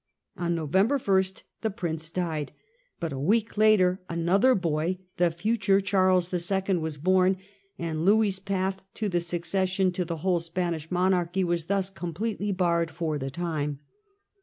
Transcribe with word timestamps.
On 0.35 0.55
November 0.55 0.97
1 0.97 1.23
the 1.61 1.69
prince 1.69 2.09
died; 2.09 2.53
but 2.99 3.13
a 3.13 3.19
week 3.19 3.55
later 3.55 4.01
another 4.09 4.55
boy, 4.55 4.97
the 5.17 5.29
future 5.29 5.79
Charles 5.79 6.33
II., 6.33 6.77
was 6.77 6.97
born, 6.97 7.37
and 7.77 8.03
Louis's 8.03 8.39
path 8.39 8.81
to 8.95 9.07
the 9.07 9.19
succession 9.21 9.91
to 9.91 10.03
the 10.03 10.17
whole 10.25 10.39
Spanish 10.39 10.89
monarchy 10.89 11.43
was 11.43 11.65
thus 11.67 11.91
completely 11.91 12.51
barred 12.51 12.89
for 12.89 13.19
the 13.19 13.29
time. 13.29 13.77